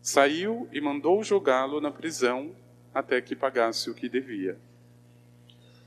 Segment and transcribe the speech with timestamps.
[0.00, 2.54] Saiu e mandou jogá-lo na prisão
[2.94, 4.58] até que pagasse o que devia.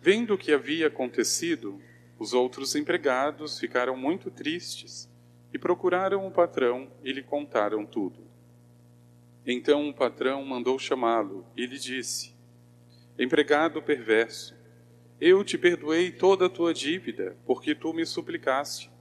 [0.02, 1.81] Vendo o que havia acontecido,
[2.17, 5.09] os outros empregados ficaram muito tristes
[5.54, 8.20] e procuraram o patrão e lhe contaram tudo.
[9.45, 12.36] Então o patrão mandou chamá-lo e lhe disse:
[13.17, 14.55] Empregado perverso,
[15.20, 18.92] eu te perdoei toda a tua dívida, porque tu me suplicaste.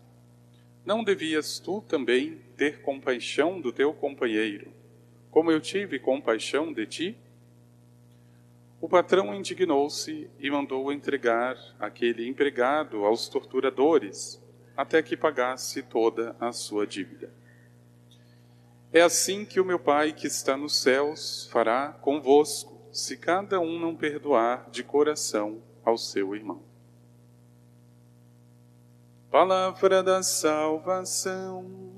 [0.84, 4.72] Não devias tu também ter compaixão do teu companheiro,
[5.30, 7.18] como eu tive compaixão de ti?
[8.80, 14.42] O patrão indignou-se e mandou entregar aquele empregado aos torturadores,
[14.76, 17.30] até que pagasse toda a sua dívida.
[18.92, 23.78] É assim que o meu Pai que está nos céus fará convosco, se cada um
[23.78, 26.62] não perdoar de coração ao seu irmão.
[29.30, 31.90] Palavra da salvação.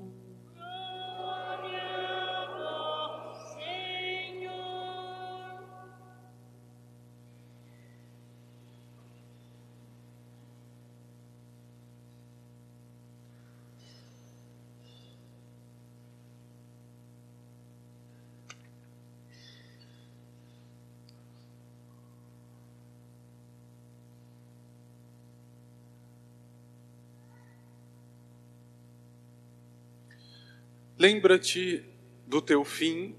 [31.02, 31.84] Lembra-te
[32.28, 33.16] do teu fim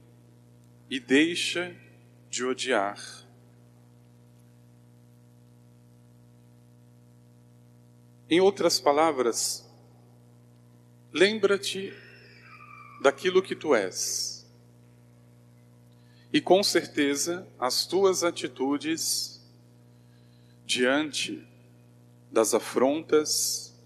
[0.90, 1.76] e deixa
[2.30, 2.98] de odiar.
[8.30, 9.70] Em outras palavras,
[11.12, 11.92] lembra-te
[13.02, 14.50] daquilo que tu és.
[16.32, 19.46] E com certeza as tuas atitudes
[20.66, 21.46] diante
[22.32, 23.78] das afrontas,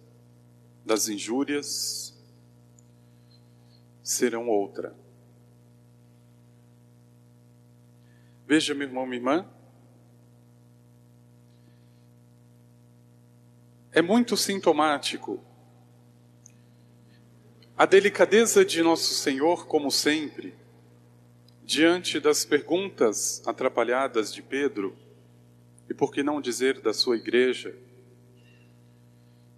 [0.86, 2.07] das injúrias,
[4.08, 4.96] serão outra.
[8.48, 9.46] Veja, meu irmão, minha irmã,
[13.92, 15.44] é muito sintomático
[17.76, 20.56] a delicadeza de Nosso Senhor, como sempre,
[21.62, 24.96] diante das perguntas atrapalhadas de Pedro,
[25.90, 27.78] e por que não dizer da sua igreja,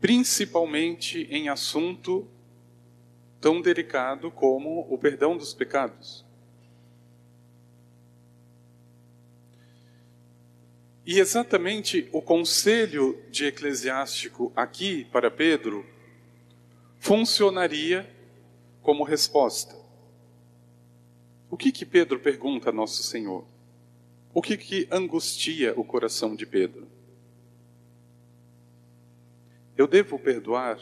[0.01, 2.27] principalmente em assunto
[3.39, 6.25] tão delicado como o perdão dos pecados.
[11.05, 15.83] E exatamente o conselho de eclesiástico aqui para Pedro
[16.99, 18.07] funcionaria
[18.81, 19.75] como resposta.
[21.49, 23.43] O que que Pedro pergunta a nosso Senhor?
[24.31, 26.87] O que que angustia o coração de Pedro?
[29.75, 30.77] Eu devo perdoar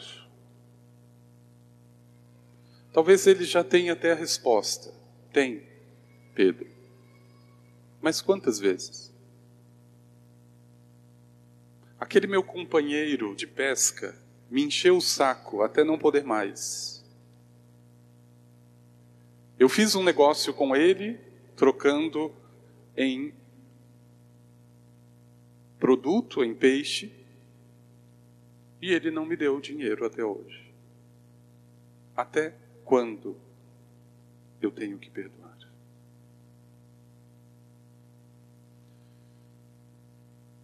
[2.98, 4.92] Talvez ele já tenha até a resposta.
[5.32, 5.62] Tem,
[6.34, 6.68] Pedro.
[8.02, 9.14] Mas quantas vezes?
[11.96, 17.04] Aquele meu companheiro de pesca me encheu o saco até não poder mais.
[19.56, 21.20] Eu fiz um negócio com ele,
[21.54, 22.34] trocando
[22.96, 23.32] em
[25.78, 27.14] produto, em peixe,
[28.82, 30.74] e ele não me deu o dinheiro até hoje.
[32.16, 33.36] Até quando
[34.62, 35.58] eu tenho que perdoar?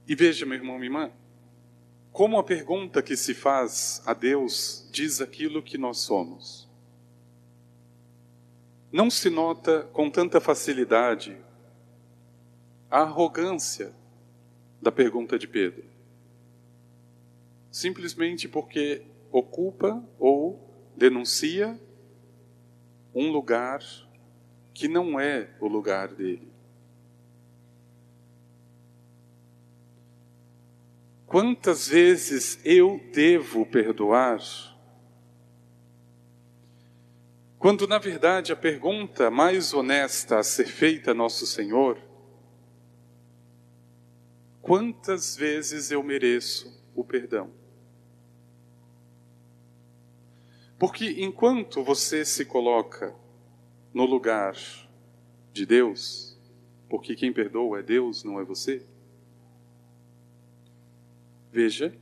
[0.09, 1.13] E veja, meu irmão, minha irmã,
[2.11, 6.67] como a pergunta que se faz a Deus diz aquilo que nós somos.
[8.91, 11.37] Não se nota com tanta facilidade
[12.91, 13.93] a arrogância
[14.81, 15.85] da pergunta de Pedro.
[17.71, 20.59] Simplesmente porque ocupa ou
[20.97, 21.79] denuncia
[23.15, 23.81] um lugar
[24.75, 26.53] que não é o lugar dele.
[31.27, 34.41] Quantas vezes eu devo perdoar?
[37.59, 41.99] Quando, na verdade, a pergunta mais honesta a ser feita a Nosso Senhor:
[44.61, 47.64] quantas vezes eu mereço o perdão?
[50.79, 53.15] Porque enquanto você se coloca
[53.93, 54.57] no lugar
[55.53, 56.39] de Deus,
[56.89, 58.85] porque quem perdoa é Deus, não é você,
[61.55, 61.97] Veja,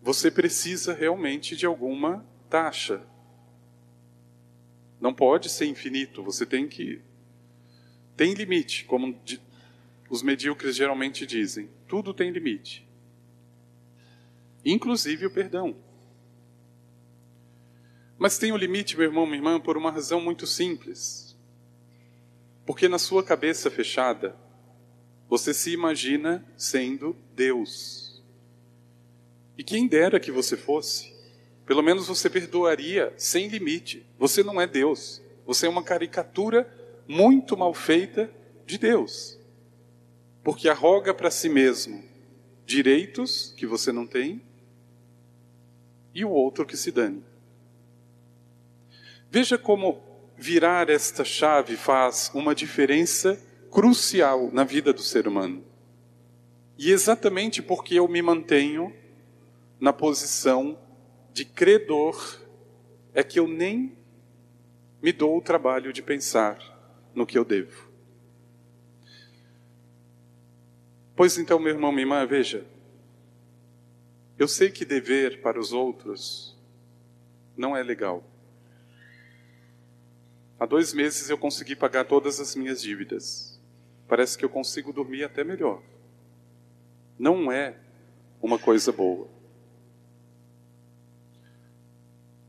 [0.00, 3.04] você precisa realmente de alguma taxa.
[5.00, 7.02] Não pode ser infinito, você tem que.
[8.16, 9.20] Tem limite, como
[10.08, 11.68] os medíocres geralmente dizem.
[11.88, 12.88] Tudo tem limite.
[14.64, 15.76] Inclusive o perdão.
[18.18, 21.36] Mas tem um limite, meu irmão, minha irmã, por uma razão muito simples.
[22.64, 24.36] Porque na sua cabeça fechada,
[25.28, 28.22] você se imagina sendo Deus.
[29.58, 31.14] E quem dera que você fosse,
[31.66, 34.06] pelo menos você perdoaria sem limite.
[34.18, 35.20] Você não é Deus.
[35.44, 36.72] Você é uma caricatura
[37.08, 38.30] muito mal feita
[38.64, 39.38] de Deus.
[40.44, 42.04] Porque arroga para si mesmo
[42.64, 44.42] direitos que você não tem
[46.14, 47.22] e o outro que se dane.
[49.30, 50.02] Veja como
[50.36, 53.40] virar esta chave faz uma diferença
[53.70, 55.64] crucial na vida do ser humano.
[56.78, 58.94] E exatamente porque eu me mantenho
[59.80, 60.78] na posição
[61.32, 62.40] de credor,
[63.12, 63.96] é que eu nem
[65.02, 66.58] me dou o trabalho de pensar
[67.14, 67.90] no que eu devo.
[71.14, 72.66] Pois então, meu irmão, minha irmã, veja,
[74.38, 76.54] eu sei que dever para os outros
[77.56, 78.22] não é legal.
[80.58, 83.60] Há dois meses eu consegui pagar todas as minhas dívidas.
[84.08, 85.82] Parece que eu consigo dormir até melhor
[87.18, 87.76] não é
[88.40, 89.28] uma coisa boa.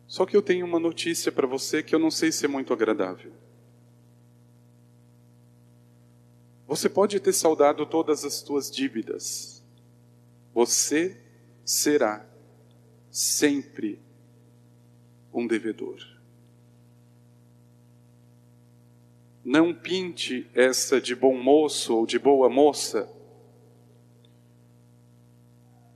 [0.06, 2.74] Só que eu tenho uma notícia para você que eu não sei se é muito
[2.74, 3.31] agradável.
[6.68, 9.63] Você pode ter saudado todas as suas dívidas.
[10.54, 11.18] Você
[11.63, 12.25] será
[13.09, 14.01] sempre
[15.33, 16.17] um devedor.
[19.48, 23.10] Não pinte essa de bom moço ou de boa moça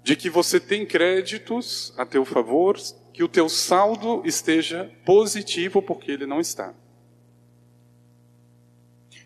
[0.02, 2.78] de que você tem créditos a teu favor,
[3.14, 6.74] que o teu saldo esteja positivo, porque ele não está.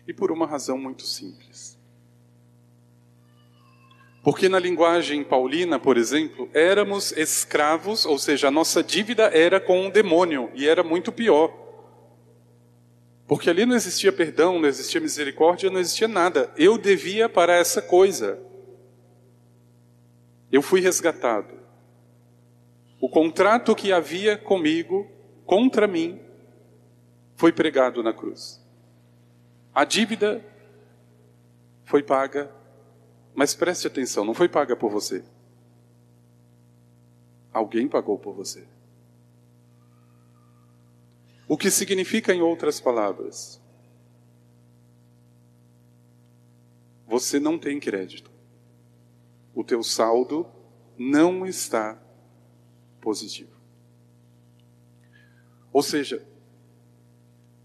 [0.08, 1.78] E por uma razão muito simples.
[4.24, 9.86] Porque na linguagem paulina, por exemplo, éramos escravos, ou seja, a nossa dívida era com
[9.86, 11.65] um demônio, e era muito pior.
[13.26, 16.52] Porque ali não existia perdão, não existia misericórdia, não existia nada.
[16.56, 18.38] Eu devia para essa coisa.
[20.50, 21.54] Eu fui resgatado.
[23.00, 25.10] O contrato que havia comigo,
[25.44, 26.20] contra mim,
[27.34, 28.64] foi pregado na cruz.
[29.74, 30.42] A dívida
[31.84, 32.50] foi paga,
[33.34, 35.22] mas preste atenção, não foi paga por você.
[37.52, 38.66] Alguém pagou por você.
[41.48, 43.60] O que significa, em outras palavras,
[47.06, 48.36] você não tem crédito
[49.56, 50.46] o teu saldo
[50.98, 51.98] não está
[53.00, 53.56] positivo.
[55.72, 56.22] Ou seja,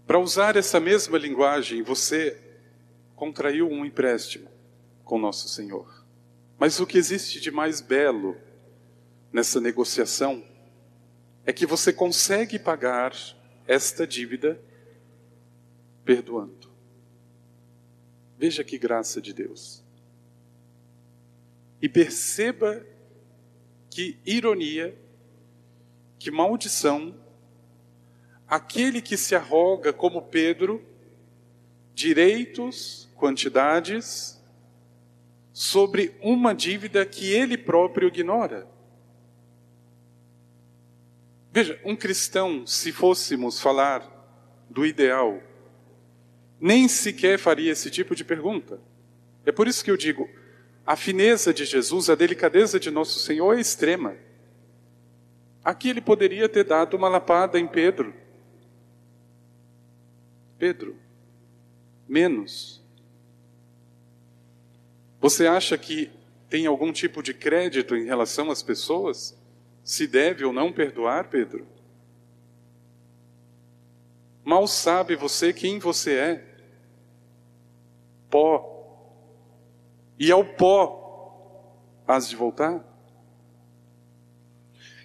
[0.06, 2.40] para usar essa mesma linguagem, você
[3.14, 4.48] contraiu um empréstimo
[5.04, 6.02] com nosso Senhor.
[6.58, 8.38] Mas o que existe de mais belo
[9.30, 10.42] nessa negociação
[11.44, 13.12] é que você consegue pagar
[13.66, 14.60] esta dívida
[16.04, 16.70] perdoando.
[18.38, 19.84] Veja que graça de Deus.
[21.80, 22.84] E perceba
[23.90, 24.96] que ironia,
[26.18, 27.14] que maldição,
[28.48, 30.84] aquele que se arroga como Pedro,
[31.94, 34.40] direitos, quantidades,
[35.52, 38.66] sobre uma dívida que ele próprio ignora.
[41.52, 44.08] Veja, um cristão, se fôssemos falar
[44.70, 45.42] do ideal,
[46.58, 48.80] nem sequer faria esse tipo de pergunta.
[49.44, 50.26] É por isso que eu digo,
[50.86, 54.16] a fineza de Jesus, a delicadeza de nosso Senhor é extrema.
[55.62, 58.14] Aqui ele poderia ter dado uma lapada em Pedro.
[60.58, 60.96] Pedro,
[62.08, 62.82] menos.
[65.20, 66.10] Você acha que
[66.48, 69.36] tem algum tipo de crédito em relação às pessoas?
[69.84, 71.66] Se deve ou não perdoar, Pedro?
[74.44, 76.44] Mal sabe você quem você é.
[78.30, 78.72] Pó
[80.18, 81.74] e ao pó
[82.06, 82.88] has de voltar.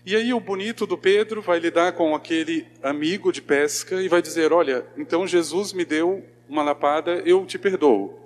[0.06, 4.22] E aí o bonito do Pedro vai lidar com aquele amigo de pesca e vai
[4.22, 8.18] dizer: Olha, então Jesus me deu uma lapada, eu te perdoo.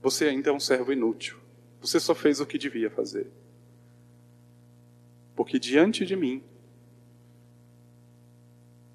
[0.00, 1.38] Você ainda é um servo inútil.
[1.80, 3.26] Você só fez o que devia fazer.
[5.34, 6.42] Porque diante de mim,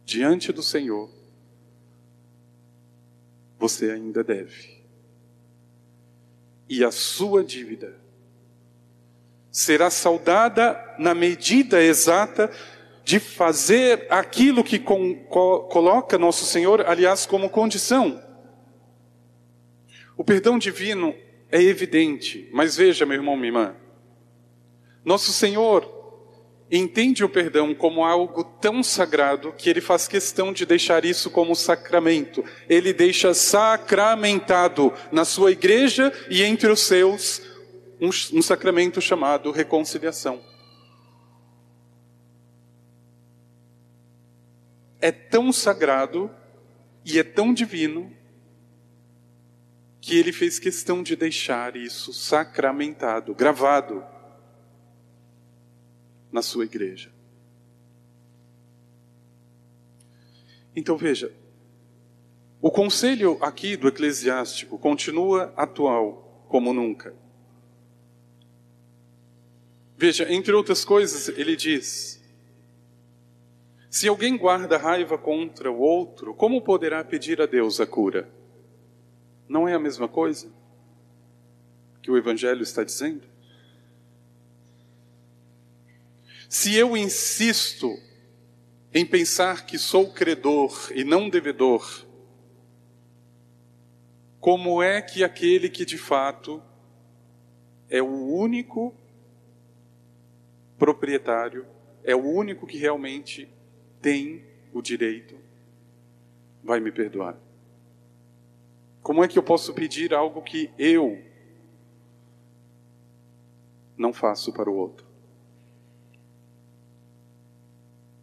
[0.06, 1.10] diante do Senhor,
[3.60, 4.78] você ainda deve
[6.70, 7.96] e a sua dívida
[9.50, 12.52] será saudada na medida exata
[13.04, 18.22] de fazer aquilo que com, co, coloca nosso Senhor, aliás, como condição.
[20.18, 21.16] O perdão divino
[21.50, 23.76] é evidente, mas veja, meu irmão, minha irmã,
[25.06, 25.97] nosso Senhor
[26.72, 31.56] entende o perdão como algo tão sagrado que ele faz questão de deixar isso como
[31.56, 32.44] sacramento.
[32.68, 37.42] Ele deixa sacramentado na sua igreja e entre os seus
[38.02, 40.42] um, um sacramento chamado reconciliação.
[45.00, 46.30] É tão sagrado
[47.06, 48.12] e é tão divino
[50.02, 54.04] que ele fez questão de deixar isso sacramentado, gravado
[56.38, 57.12] na sua igreja.
[60.76, 61.34] Então veja,
[62.62, 67.16] o conselho aqui do eclesiástico continua atual como nunca.
[69.98, 72.24] Veja, entre outras coisas, ele diz:
[73.90, 78.30] se alguém guarda raiva contra o outro, como poderá pedir a Deus a cura?
[79.50, 80.54] Não é a mesma coisa
[82.04, 83.37] que o Evangelho está dizendo?
[86.50, 87.98] Se eu insisto
[88.94, 92.06] em pensar que sou credor e não devedor,
[94.40, 96.62] como é que aquele que de fato
[97.90, 98.96] é o único
[100.78, 101.66] proprietário,
[102.04, 103.50] é o único que realmente
[104.02, 105.38] tem o direito,
[106.64, 107.38] vai me perdoar?
[109.02, 111.22] Como é que eu posso pedir algo que eu
[113.98, 115.07] não faço para o outro?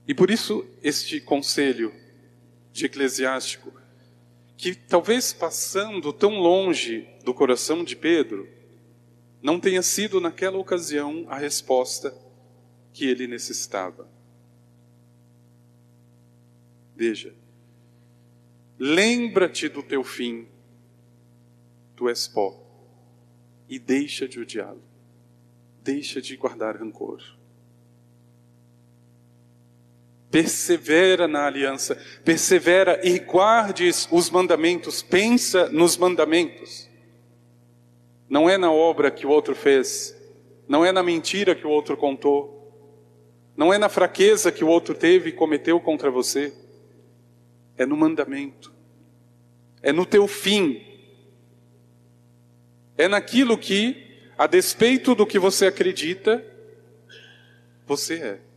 [0.07, 1.93] E por isso este conselho
[2.73, 3.73] de eclesiástico,
[4.57, 8.49] que talvez passando tão longe do coração de Pedro,
[9.43, 12.17] não tenha sido naquela ocasião a resposta
[12.93, 14.09] que ele necessitava.
[16.95, 17.35] Veja,
[18.79, 20.47] lembra-te do teu fim,
[21.97, 22.61] tu és pó,
[23.69, 24.83] e deixa de odiá-lo,
[25.83, 27.23] deixa de guardar rancor
[30.35, 36.91] persevera na aliança, persevera e guardes os mandamentos, pensa nos mandamentos.
[38.29, 40.13] Não é na obra que o outro fez,
[40.67, 42.53] não é na mentira que o outro contou,
[43.57, 46.53] não é na fraqueza que o outro teve e cometeu contra você,
[47.79, 48.73] é no mandamento,
[49.81, 50.85] é no teu fim,
[52.99, 56.45] é naquilo que, a despeito do que você acredita,
[57.87, 58.54] você é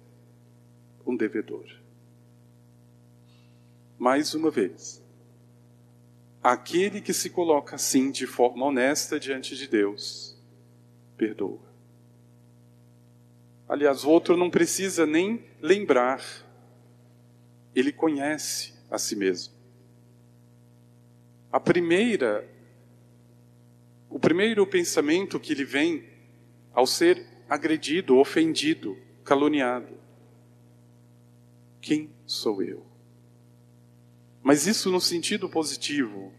[1.07, 1.65] um devedor.
[3.97, 5.03] Mais uma vez,
[6.43, 10.37] aquele que se coloca assim de forma honesta diante de Deus,
[11.15, 11.65] perdoa.
[13.67, 16.23] Aliás, o outro não precisa nem lembrar,
[17.73, 19.53] ele conhece a si mesmo.
[21.51, 22.47] A primeira,
[24.09, 26.05] o primeiro pensamento que lhe vem
[26.73, 30.06] ao ser agredido, ofendido, caluniado,
[31.87, 32.85] quem sou eu?
[34.43, 36.33] Mas isso no sentido positivo,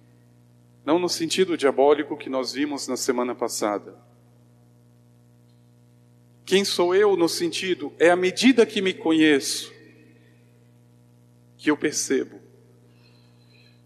[0.84, 3.98] não no sentido diabólico que nós vimos na semana passada.
[6.44, 9.72] Quem sou eu no sentido é à medida que me conheço
[11.56, 12.38] que eu percebo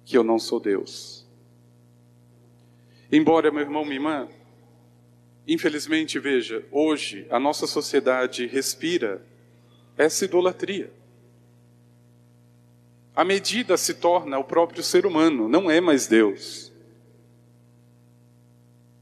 [0.05, 1.25] que eu não sou Deus.
[3.11, 4.29] Embora, meu irmão, minha irmã,
[5.47, 9.25] infelizmente, veja, hoje a nossa sociedade respira
[9.97, 11.02] essa idolatria.
[13.15, 16.73] A medida se torna o próprio ser humano, não é mais Deus.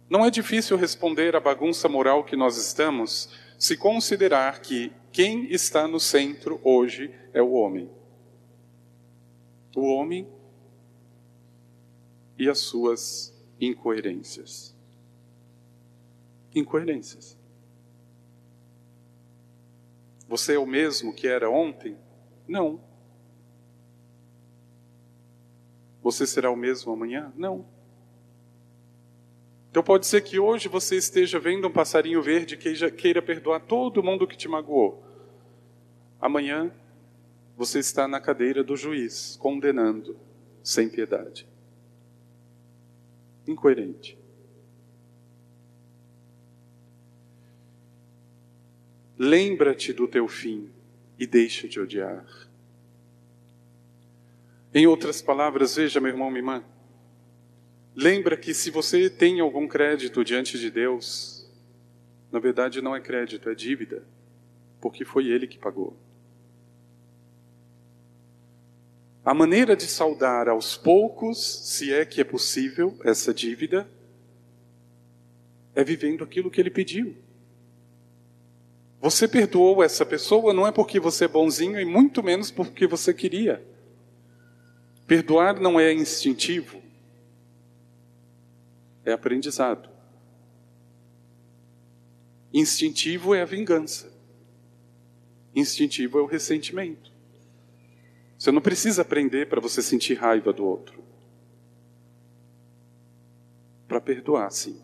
[0.09, 5.87] Não é difícil responder à bagunça moral que nós estamos se considerar que quem está
[5.87, 7.89] no centro hoje é o homem.
[9.77, 10.27] O homem
[12.37, 14.75] e as suas incoerências.
[16.53, 17.39] Incoerências.
[20.27, 21.97] Você é o mesmo que era ontem?
[22.49, 22.81] Não.
[26.03, 27.33] Você será o mesmo amanhã?
[27.37, 27.65] Não.
[29.71, 34.03] Então pode ser que hoje você esteja vendo um passarinho verde que queira perdoar todo
[34.03, 35.05] mundo que te magoou.
[36.21, 36.73] Amanhã
[37.57, 40.17] você está na cadeira do juiz, condenando
[40.63, 41.47] sem piedade.
[43.47, 44.19] Incoerente.
[49.17, 50.71] Lembra-te do teu fim
[51.19, 52.50] e deixa de odiar.
[54.73, 56.65] Em outras palavras, veja, meu irmão, minha irmã,
[57.95, 61.51] lembra que se você tem algum crédito diante de Deus,
[62.31, 64.05] na verdade não é crédito, é dívida,
[64.81, 65.97] porque foi Ele que pagou.
[69.25, 73.89] A maneira de saldar aos poucos, se é que é possível, essa dívida,
[75.75, 77.17] é vivendo aquilo que Ele pediu.
[79.01, 83.13] Você perdoou essa pessoa não é porque você é bonzinho e muito menos porque você
[83.13, 83.65] queria.
[85.11, 86.81] Perdoar não é instintivo,
[89.05, 89.91] é aprendizado.
[92.55, 94.17] Instintivo é a vingança,
[95.53, 97.11] instintivo é o ressentimento.
[98.39, 101.03] Você não precisa aprender para você sentir raiva do outro.
[103.89, 104.81] Para perdoar, sim.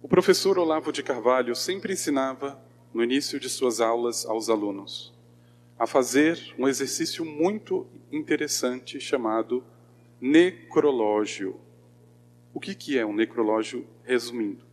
[0.00, 2.58] O professor Olavo de Carvalho sempre ensinava,
[2.94, 5.13] no início de suas aulas aos alunos,
[5.78, 9.64] a fazer um exercício muito interessante chamado
[10.20, 11.60] necrológio.
[12.52, 14.64] O que, que é um necrológio, resumindo?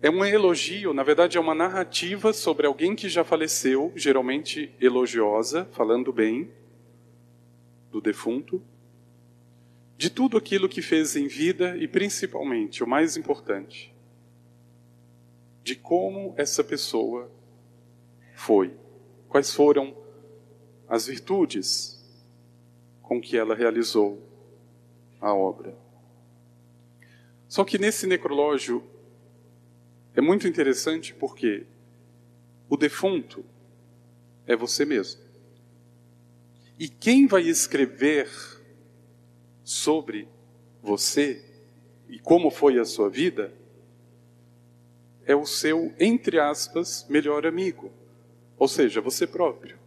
[0.00, 5.66] É um elogio, na verdade, é uma narrativa sobre alguém que já faleceu, geralmente elogiosa,
[5.72, 6.50] falando bem
[7.90, 8.62] do defunto,
[9.96, 13.94] de tudo aquilo que fez em vida e, principalmente, o mais importante,
[15.62, 17.30] de como essa pessoa
[18.44, 18.76] foi.
[19.26, 19.96] Quais foram
[20.86, 21.98] as virtudes
[23.02, 24.22] com que ela realizou
[25.20, 25.74] a obra.
[27.48, 28.84] Só que nesse necrológio
[30.14, 31.66] é muito interessante porque
[32.68, 33.44] o defunto
[34.46, 35.22] é você mesmo.
[36.78, 38.28] E quem vai escrever
[39.62, 40.28] sobre
[40.82, 41.42] você
[42.10, 43.54] e como foi a sua vida
[45.24, 48.03] é o seu, entre aspas, melhor amigo
[48.64, 49.78] ou seja, você próprio.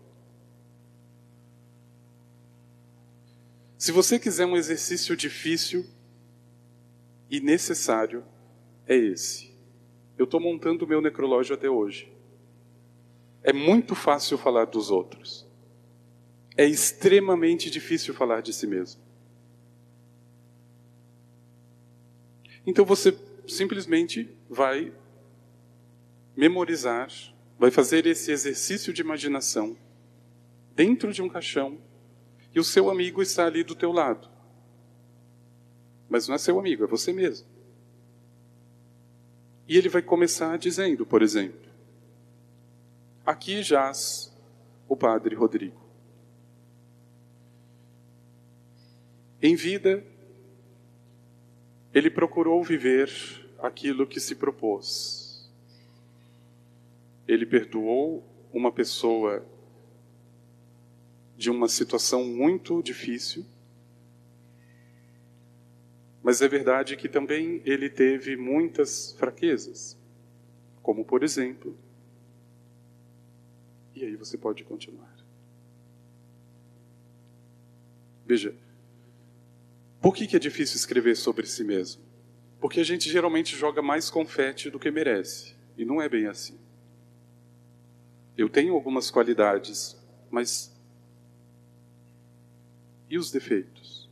[3.76, 5.84] Se você quiser um exercício difícil
[7.28, 8.24] e necessário,
[8.86, 9.52] é esse.
[10.16, 12.14] Eu estou montando o meu necrológio até hoje.
[13.42, 15.48] É muito fácil falar dos outros.
[16.56, 19.02] É extremamente difícil falar de si mesmo.
[22.64, 24.94] Então você simplesmente vai
[26.36, 27.10] memorizar
[27.58, 29.76] vai fazer esse exercício de imaginação
[30.76, 31.80] dentro de um caixão
[32.54, 34.30] e o seu amigo está ali do teu lado.
[36.08, 37.48] Mas não é seu amigo, é você mesmo.
[39.68, 41.70] E ele vai começar dizendo, por exemplo:
[43.26, 44.34] Aqui jaz
[44.88, 45.86] o padre Rodrigo.
[49.42, 50.04] Em vida,
[51.94, 53.12] ele procurou viver
[53.60, 55.27] aquilo que se propôs
[57.28, 59.46] ele perdoou uma pessoa
[61.36, 63.46] de uma situação muito difícil.
[66.24, 69.98] Mas é verdade que também ele teve muitas fraquezas,
[70.82, 71.78] como por exemplo.
[73.94, 75.16] E aí você pode continuar.
[78.26, 78.54] Veja,
[80.02, 82.02] por que, é difícil escrever sobre si mesmo?
[82.60, 85.56] Porque a gente geralmente joga mais confete do que merece.
[85.78, 86.58] E não é bem assim.
[88.38, 89.98] Eu tenho algumas qualidades,
[90.30, 90.72] mas
[93.10, 94.08] e os defeitos?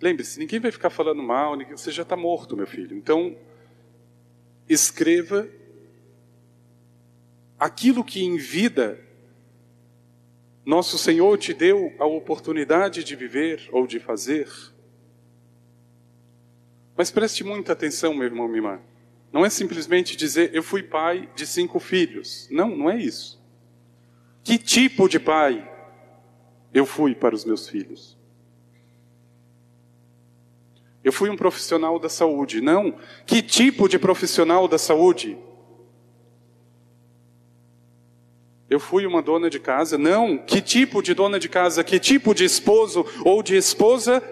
[0.00, 2.96] Lembre-se, ninguém vai ficar falando mal, você já está morto, meu filho.
[2.96, 3.36] Então,
[4.68, 5.48] escreva
[7.58, 8.98] aquilo que em vida
[10.64, 14.48] nosso Senhor te deu a oportunidade de viver ou de fazer.
[16.96, 18.80] Mas preste muita atenção, meu irmão, minha.
[19.32, 22.46] Não é simplesmente dizer eu fui pai de cinco filhos.
[22.50, 23.42] Não, não é isso.
[24.44, 25.70] Que tipo de pai
[26.74, 28.18] eu fui para os meus filhos?
[31.02, 32.60] Eu fui um profissional da saúde.
[32.60, 32.94] Não.
[33.26, 35.36] Que tipo de profissional da saúde?
[38.68, 39.98] Eu fui uma dona de casa?
[39.98, 40.38] Não.
[40.38, 41.82] Que tipo de dona de casa?
[41.82, 44.22] Que tipo de esposo ou de esposa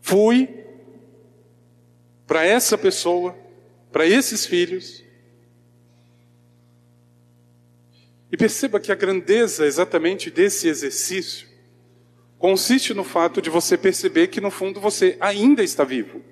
[0.00, 0.64] fui
[2.26, 3.36] para essa pessoa,
[3.96, 5.02] para esses filhos?
[8.30, 11.48] E perceba que a grandeza exatamente desse exercício
[12.36, 16.22] consiste no fato de você perceber que no fundo você ainda está vivo.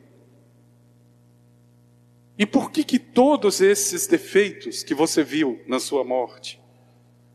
[2.37, 6.61] E por que que todos esses defeitos que você viu na sua morte?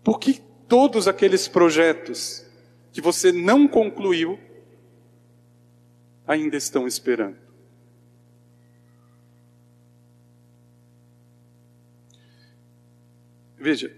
[0.03, 2.45] Por que todos aqueles projetos
[2.93, 4.39] que você não concluiu
[6.27, 7.48] ainda estão esperando?
[13.59, 13.93] Veja,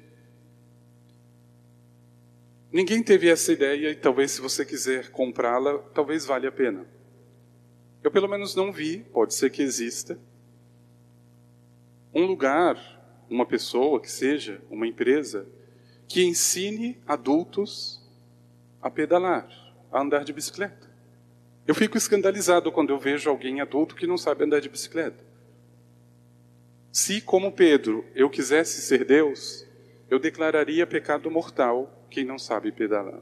[2.71, 6.85] Ninguém teve essa ideia e talvez se você quiser comprá-la, talvez valha a pena.
[8.01, 10.17] Eu pelo menos não vi, pode ser que exista,
[12.13, 12.77] um lugar,
[13.29, 15.45] uma pessoa que seja, uma empresa,
[16.07, 18.01] que ensine adultos
[18.81, 19.49] a pedalar,
[19.91, 20.89] a andar de bicicleta.
[21.67, 25.30] Eu fico escandalizado quando eu vejo alguém adulto que não sabe andar de bicicleta.
[26.91, 29.65] Se, como Pedro, eu quisesse ser Deus,
[30.09, 33.21] eu declararia pecado mortal quem não sabe pedalar.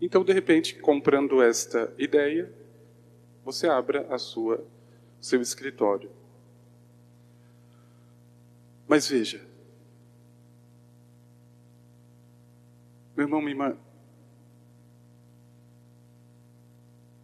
[0.00, 2.50] Então, de repente, comprando esta ideia,
[3.44, 4.64] você abra a sua
[5.20, 6.10] seu escritório.
[8.86, 9.44] Mas veja,
[13.14, 13.76] meu irmão, minha irmã,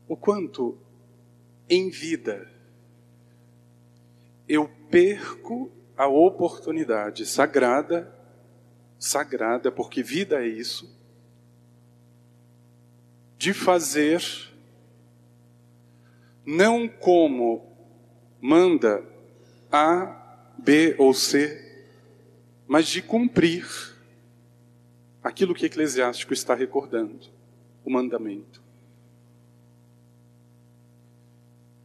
[0.07, 0.77] o quanto
[1.71, 2.54] em vida
[4.49, 8.15] eu perco a oportunidade sagrada
[9.05, 10.91] sagrada, porque vida é isso,
[13.37, 14.23] de fazer
[16.45, 17.77] não como
[18.41, 19.05] manda
[19.71, 21.61] A, B ou C,
[22.67, 23.67] mas de cumprir
[25.23, 27.27] aquilo que Eclesiástico está recordando,
[27.85, 28.63] o mandamento.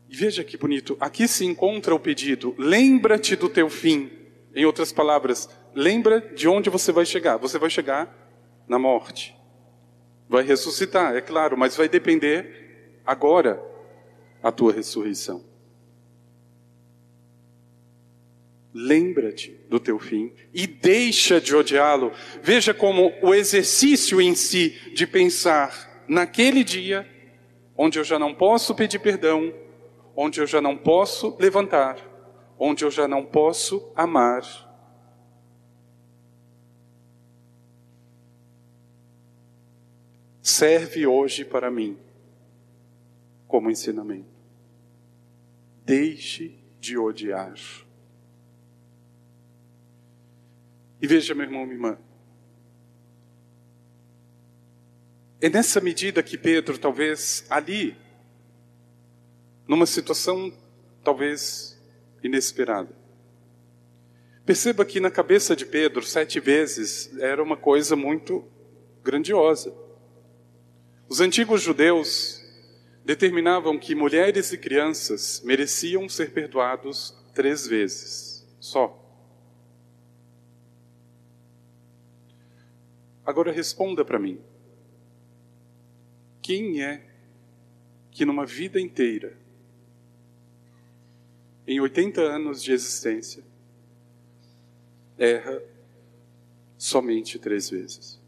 [0.09, 4.11] E veja que bonito, aqui se encontra o pedido: lembra-te do teu fim.
[4.55, 7.37] Em outras palavras, lembra de onde você vai chegar.
[7.37, 8.27] Você vai chegar
[8.67, 9.35] na morte.
[10.27, 13.63] Vai ressuscitar, é claro, mas vai depender agora
[14.41, 15.43] a tua ressurreição.
[18.73, 22.11] Lembra-te do teu fim e deixa de odiá-lo.
[22.41, 27.07] Veja como o exercício em si de pensar naquele dia
[27.75, 29.53] onde eu já não posso pedir perdão,
[30.21, 31.97] onde eu já não posso levantar,
[32.57, 34.43] onde eu já não posso amar,
[40.41, 41.97] serve hoje para mim
[43.47, 44.27] como ensinamento.
[45.85, 47.57] Deixe de odiar.
[51.01, 51.97] E veja, meu irmão, minha irmã,
[55.39, 57.95] é nessa medida que Pedro, talvez ali,
[59.69, 60.51] numa situação
[61.03, 61.79] talvez
[62.23, 62.89] inesperada,
[64.43, 68.43] perceba que na cabeça de Pedro, sete vezes era uma coisa muito
[69.03, 69.71] grandiosa.
[71.07, 72.43] Os antigos judeus
[73.05, 78.99] determinavam que mulheres e crianças mereciam ser perdoados três vezes só.
[83.23, 84.41] Agora responda para mim:
[86.41, 87.05] quem é
[88.09, 89.38] que numa vida inteira,
[91.69, 93.43] em 80 anos de existência,
[95.19, 95.61] erra
[96.75, 98.19] somente três vezes?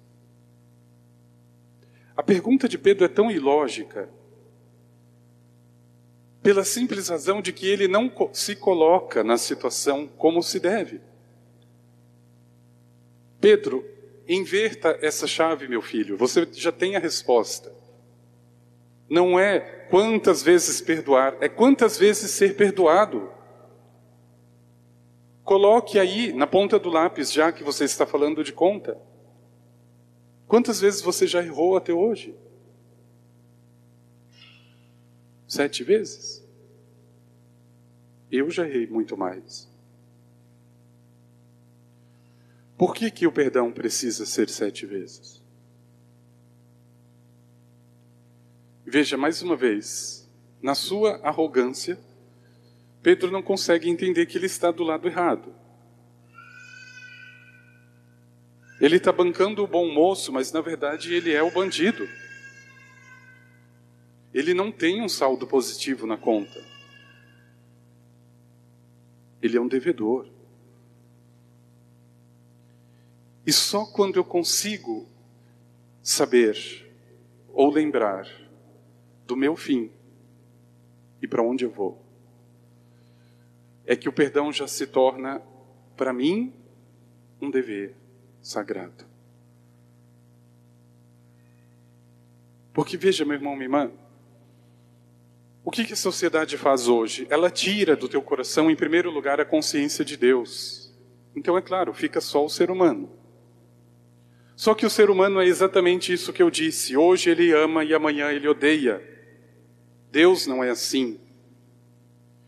[2.16, 4.08] A pergunta de Pedro é tão ilógica,
[6.44, 11.02] pela simples razão de que ele não se coloca na situação como se deve.
[13.40, 13.84] Pedro,
[14.28, 17.81] inverta essa chave, meu filho, você já tem a resposta.
[19.12, 23.30] Não é quantas vezes perdoar, é quantas vezes ser perdoado.
[25.44, 28.98] Coloque aí na ponta do lápis, já que você está falando de conta.
[30.48, 32.34] Quantas vezes você já errou até hoje?
[35.46, 36.42] Sete vezes?
[38.32, 39.70] Eu já errei muito mais.
[42.78, 45.41] Por que, que o perdão precisa ser sete vezes?
[48.92, 50.30] Veja, mais uma vez,
[50.62, 51.98] na sua arrogância,
[53.02, 55.56] Pedro não consegue entender que ele está do lado errado.
[58.82, 62.06] Ele está bancando o bom moço, mas na verdade ele é o bandido.
[64.34, 66.62] Ele não tem um saldo positivo na conta.
[69.42, 70.28] Ele é um devedor.
[73.48, 75.08] E só quando eu consigo
[76.04, 76.58] saber
[77.54, 78.51] ou lembrar
[79.32, 79.90] do meu fim
[81.22, 82.04] e para onde eu vou,
[83.86, 85.42] é que o perdão já se torna,
[85.96, 86.54] para mim,
[87.40, 87.96] um dever
[88.42, 89.06] sagrado.
[92.74, 93.92] Porque veja, meu irmão, minha irmã,
[95.64, 97.26] o que, que a sociedade faz hoje?
[97.30, 100.94] Ela tira do teu coração, em primeiro lugar, a consciência de Deus.
[101.34, 103.10] Então, é claro, fica só o ser humano.
[104.58, 106.98] Só que o ser humano é exatamente isso que eu disse.
[106.98, 109.11] Hoje ele ama e amanhã ele odeia.
[110.12, 111.20] Deus não é assim.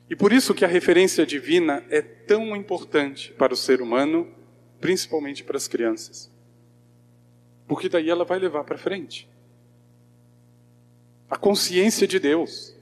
[0.09, 4.27] E por isso que a referência divina é tão importante para o ser humano,
[4.79, 6.29] principalmente para as crianças.
[7.65, 9.27] Porque daí ela vai levar para frente.
[11.29, 12.75] A consciência de Deus.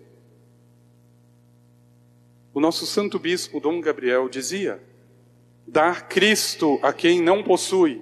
[2.53, 4.81] O nosso santo bispo Dom Gabriel dizia:
[5.65, 8.01] dar Cristo a quem não possui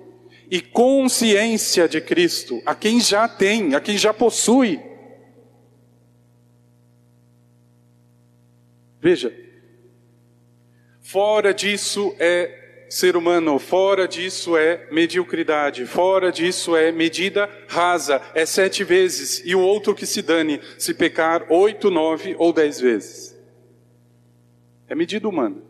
[0.50, 4.88] e consciência de Cristo a quem já tem, a quem já possui.
[9.02, 9.34] Veja,
[11.02, 18.46] fora disso é ser humano, fora disso é mediocridade, fora disso é medida rasa, é
[18.46, 23.38] sete vezes, e o outro que se dane, se pecar oito, nove ou dez vezes.
[24.88, 25.62] É medida humana.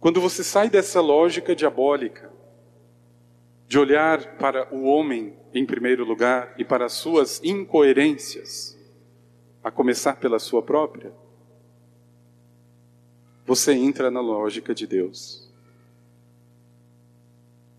[0.00, 2.30] Quando você sai dessa lógica diabólica,
[3.66, 8.73] de olhar para o homem em primeiro lugar e para as suas incoerências,
[9.64, 11.10] a começar pela sua própria,
[13.46, 15.50] você entra na lógica de Deus.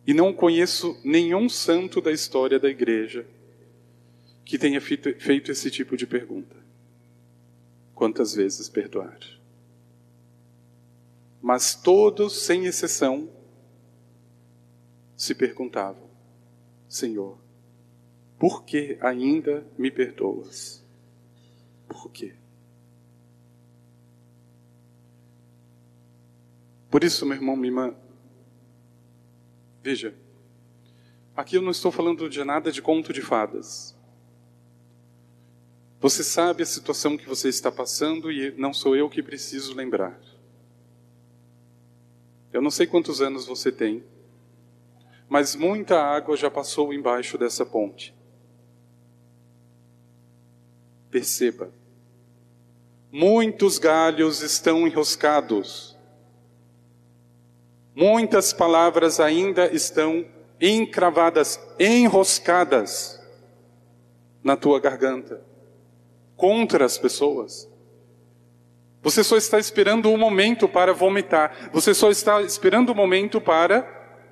[0.05, 3.25] E não conheço nenhum santo da história da igreja
[4.43, 6.55] que tenha feito esse tipo de pergunta
[7.95, 9.17] quantas vezes perdoar.
[11.41, 13.29] Mas todos, sem exceção,
[15.15, 16.09] se perguntavam:
[16.87, 17.37] Senhor,
[18.37, 20.84] por que ainda me perdoas?
[21.95, 22.35] Por quê?
[26.91, 27.95] Por isso, meu irmão, minha irmã,
[29.81, 30.13] veja,
[31.35, 33.95] aqui eu não estou falando de nada de conto de fadas.
[36.01, 40.19] Você sabe a situação que você está passando e não sou eu que preciso lembrar.
[42.51, 44.03] Eu não sei quantos anos você tem,
[45.29, 48.13] mas muita água já passou embaixo dessa ponte.
[51.09, 51.71] Perceba,
[53.11, 55.97] muitos galhos estão enroscados,
[57.95, 60.25] muitas palavras ainda estão
[60.59, 63.21] encravadas, enroscadas
[64.43, 65.41] na tua garganta
[66.35, 67.69] contra as pessoas.
[69.01, 71.69] Você só está esperando um momento para vomitar.
[71.71, 73.87] Você só está esperando um momento para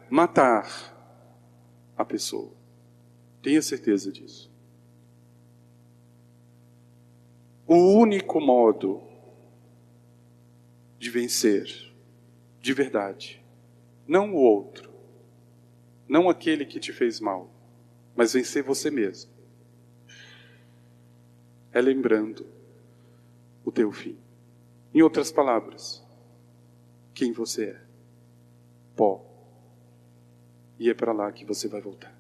[0.10, 0.94] matar
[1.96, 2.52] a pessoa.
[3.42, 4.53] Tenha certeza disso.
[7.68, 9.02] O único modo
[11.00, 11.68] de vencer,
[12.60, 13.44] de verdade,
[14.08, 14.92] não o outro,
[16.08, 17.50] não aquele que te fez mal,
[18.16, 19.34] mas vencer você mesmo
[21.74, 22.46] é lembrando
[23.66, 24.16] o teu fim.
[24.94, 26.06] Em outras palavras,
[27.14, 27.82] quem você é.
[28.96, 29.26] Pó.
[30.78, 32.16] E é para lá que você vai voltar.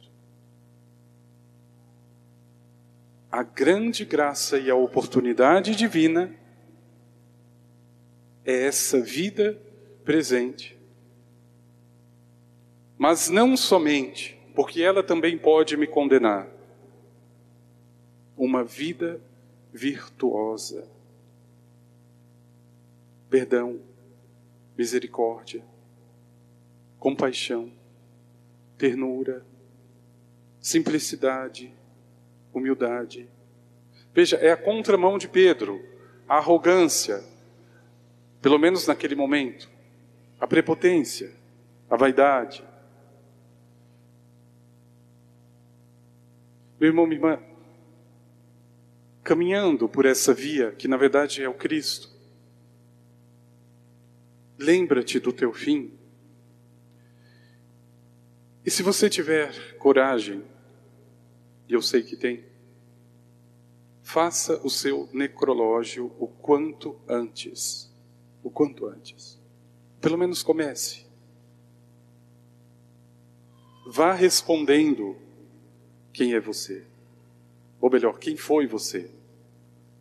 [3.33, 6.31] A grande graça e a oportunidade divina
[8.45, 9.59] é essa vida
[10.05, 10.77] presente.
[12.95, 16.47] Mas não somente, porque ela também pode me condenar.
[18.37, 19.19] Uma vida
[19.73, 20.87] virtuosa.
[23.31, 23.79] Perdão,
[24.77, 25.63] misericórdia,
[26.99, 27.71] compaixão,
[28.77, 29.43] ternura,
[30.61, 31.73] simplicidade,
[32.53, 33.29] humildade.
[34.13, 35.83] Veja, é a contramão de Pedro,
[36.27, 37.23] a arrogância,
[38.41, 39.69] pelo menos naquele momento,
[40.39, 41.31] a prepotência,
[41.89, 42.63] a vaidade.
[46.79, 47.39] Meu irmão, minha irmã,
[49.23, 52.09] caminhando por essa via que na verdade é o Cristo.
[54.57, 55.93] Lembra-te do teu fim.
[58.65, 60.43] E se você tiver coragem,
[61.73, 62.45] e eu sei que tem,
[64.03, 67.91] faça o seu necrológio o quanto antes.
[68.43, 69.41] O quanto antes.
[69.99, 71.07] Pelo menos comece.
[73.87, 75.17] Vá respondendo
[76.13, 76.85] quem é você.
[77.81, 79.09] Ou melhor, quem foi você?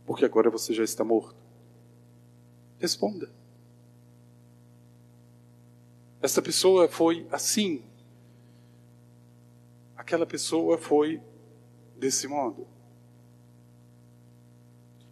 [0.04, 1.40] Porque agora você já está morto.
[2.78, 3.30] Responda.
[6.20, 7.82] Essa pessoa foi assim.
[9.96, 11.18] Aquela pessoa foi
[12.02, 12.66] desse modo.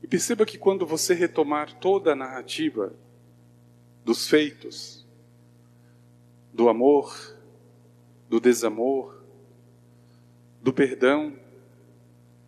[0.03, 2.93] E perceba que quando você retomar toda a narrativa
[4.05, 5.07] dos feitos,
[6.53, 7.39] do amor,
[8.29, 9.23] do desamor,
[10.61, 11.39] do perdão,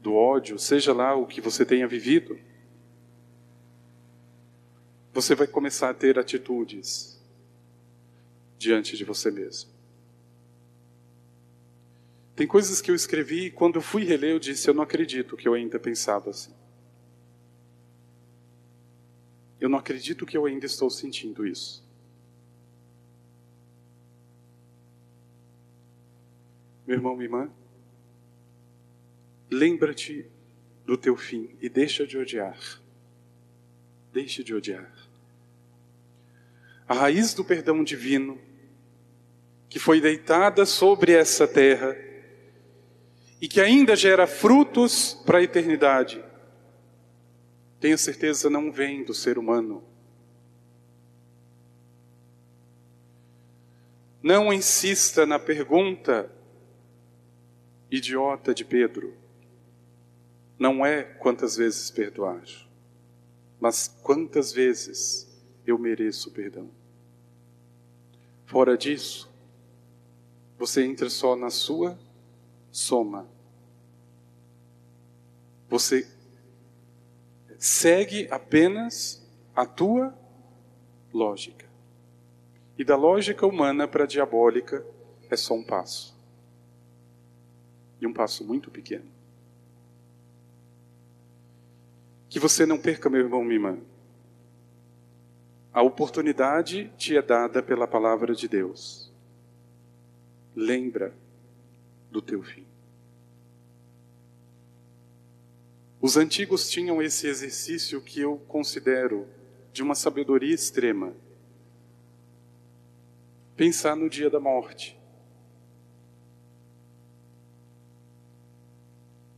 [0.00, 2.36] do ódio, seja lá o que você tenha vivido,
[5.12, 7.22] você vai começar a ter atitudes
[8.58, 9.71] diante de você mesmo.
[12.42, 15.36] Tem coisas que eu escrevi e quando eu fui reler eu disse, eu não acredito
[15.36, 16.52] que eu ainda pensava assim.
[19.60, 21.86] Eu não acredito que eu ainda estou sentindo isso.
[26.84, 27.50] Meu irmão, minha irmã,
[29.48, 30.26] Lembra-te
[30.84, 32.58] do teu fim e deixa de odiar.
[34.12, 34.92] Deixa de odiar.
[36.88, 38.36] A raiz do perdão divino,
[39.68, 42.10] que foi deitada sobre essa terra
[43.42, 46.24] e que ainda gera frutos para a eternidade,
[47.80, 49.82] tenha certeza não vem do ser humano.
[54.22, 56.30] Não insista na pergunta
[57.90, 59.12] idiota de Pedro
[60.56, 62.44] não é quantas vezes perdoar,
[63.60, 65.28] mas quantas vezes
[65.66, 66.70] eu mereço perdão.
[68.46, 69.28] Fora disso,
[70.56, 71.98] você entra só na sua
[72.72, 73.28] soma.
[75.68, 76.08] Você
[77.58, 79.22] segue apenas
[79.54, 80.12] a tua
[81.12, 81.66] lógica.
[82.76, 84.84] E da lógica humana para a diabólica
[85.30, 86.16] é só um passo.
[88.00, 89.04] E um passo muito pequeno.
[92.28, 93.78] Que você não perca, meu irmão, minha irmã.
[95.72, 99.12] A oportunidade te é dada pela palavra de Deus.
[100.54, 101.14] Lembra
[102.12, 102.66] do teu fim.
[106.00, 109.26] Os antigos tinham esse exercício que eu considero
[109.72, 111.14] de uma sabedoria extrema.
[113.56, 114.98] Pensar no dia da morte.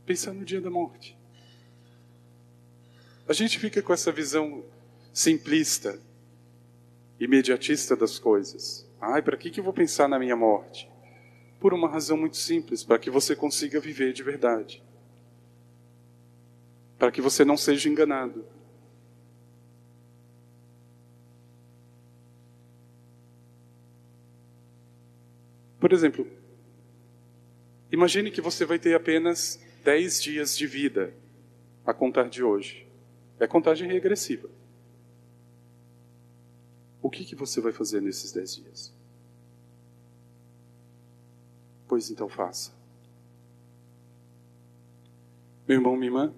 [0.05, 1.17] Pensar no dia da morte.
[3.27, 4.63] A gente fica com essa visão
[5.13, 5.99] simplista,
[7.19, 8.87] imediatista das coisas.
[8.99, 10.89] Ai, para que, que eu vou pensar na minha morte?
[11.59, 14.83] Por uma razão muito simples, para que você consiga viver de verdade.
[16.97, 18.45] Para que você não seja enganado.
[25.79, 26.27] Por exemplo,
[27.91, 31.13] imagine que você vai ter apenas 10 dias de vida
[31.85, 32.87] a contar de hoje.
[33.39, 34.49] É contagem regressiva.
[37.03, 38.94] O que, que você vai fazer nesses dez dias?
[41.95, 42.73] Pois então faça.
[45.65, 46.33] Meu irmão, minha irmã,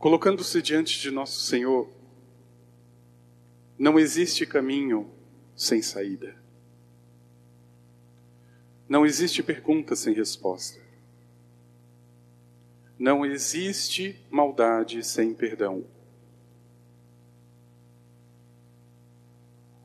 [0.00, 1.88] colocando-se diante de nosso Senhor,
[3.78, 5.08] não existe caminho
[5.54, 6.34] sem saída.
[8.88, 10.80] Não existe pergunta sem resposta.
[12.98, 15.86] Não existe maldade sem perdão.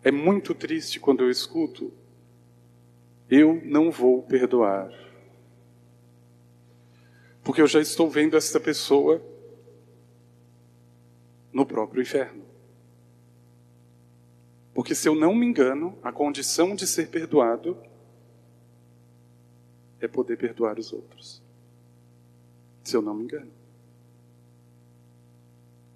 [0.03, 1.93] É muito triste quando eu escuto,
[3.29, 4.91] eu não vou perdoar.
[7.43, 9.21] Porque eu já estou vendo essa pessoa
[11.51, 12.43] no próprio inferno.
[14.73, 17.77] Porque se eu não me engano, a condição de ser perdoado
[19.99, 21.41] é poder perdoar os outros
[22.87, 23.51] se eu não me engano.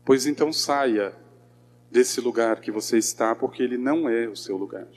[0.03, 1.15] Pois então saia
[1.89, 4.87] desse lugar que você está, porque ele não é o seu lugar.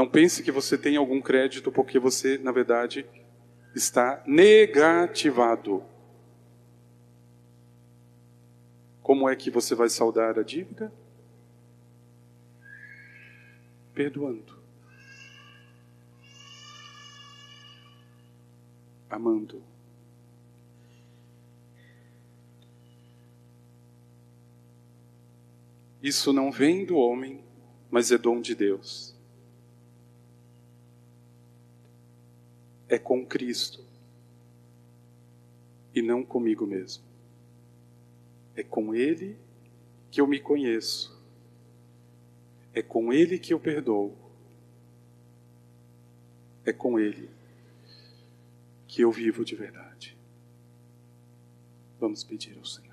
[0.00, 3.04] Não pense que você tem algum crédito porque você, na verdade,
[3.76, 5.84] está negativado.
[9.02, 10.90] Como é que você vai saldar a dívida?
[13.92, 14.58] Perdoando.
[19.10, 19.62] Amando.
[26.02, 27.44] Isso não vem do homem,
[27.90, 29.19] mas é dom de Deus.
[32.90, 33.84] É com Cristo
[35.94, 37.04] e não comigo mesmo.
[38.56, 39.38] É com Ele
[40.10, 41.16] que eu me conheço.
[42.74, 44.12] É com Ele que eu perdoo.
[46.64, 47.30] É com Ele
[48.88, 50.18] que eu vivo de verdade.
[52.00, 52.89] Vamos pedir ao Senhor.